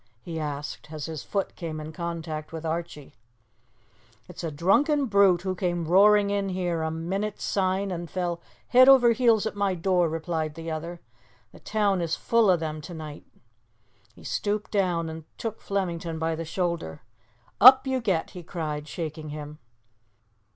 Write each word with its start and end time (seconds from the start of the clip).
he 0.23 0.39
asked 0.39 0.91
as 0.91 1.05
his 1.05 1.21
foot 1.23 1.55
came 1.55 1.79
in 1.79 1.91
contact 1.93 2.51
with 2.51 2.65
Archie. 2.65 3.13
"It's 4.27 4.43
a 4.43 4.49
drunken 4.49 5.05
brute 5.05 5.43
who 5.43 5.53
came 5.53 5.85
roaring 5.87 6.31
in 6.31 6.49
here 6.49 6.81
a 6.81 6.89
minute 6.89 7.39
syne 7.39 7.91
and 7.91 8.09
fell 8.09 8.41
head 8.69 8.89
over 8.89 9.11
heels 9.11 9.45
at 9.45 9.55
my 9.55 9.75
door," 9.75 10.09
replied 10.09 10.55
the 10.55 10.71
other. 10.71 11.01
"The 11.51 11.59
town 11.59 12.01
is 12.01 12.15
full 12.15 12.49
of 12.49 12.59
them 12.59 12.81
to 12.81 12.95
night." 12.95 13.27
He 14.15 14.23
stooped 14.23 14.71
down 14.71 15.07
and 15.07 15.23
took 15.37 15.61
Flemington 15.61 16.17
by 16.17 16.33
the 16.33 16.45
shoulder. 16.45 17.03
"Up 17.59 17.85
you 17.85 18.01
get!" 18.01 18.31
he 18.31 18.41
cried, 18.41 18.87
shaking 18.87 19.29
him. 19.29 19.59